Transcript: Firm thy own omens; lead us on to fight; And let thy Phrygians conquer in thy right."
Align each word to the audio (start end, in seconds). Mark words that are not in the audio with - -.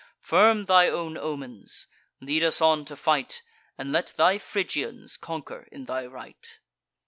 Firm 0.23 0.65
thy 0.65 0.89
own 0.89 1.15
omens; 1.15 1.85
lead 2.21 2.41
us 2.43 2.59
on 2.59 2.85
to 2.85 2.95
fight; 2.95 3.43
And 3.77 3.91
let 3.91 4.15
thy 4.17 4.39
Phrygians 4.39 5.15
conquer 5.15 5.67
in 5.71 5.85
thy 5.85 6.07
right." 6.07 6.57